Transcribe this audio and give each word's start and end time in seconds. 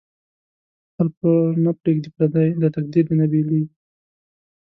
خپل 0.89 1.07
پور 1.17 1.49
نه 1.65 1.71
پریږدی 1.81 2.09
پردی، 2.15 2.49
داتقدیر 2.61 3.05
دی 3.07 3.15
نه 3.21 3.25
بیلیږی 3.31 3.63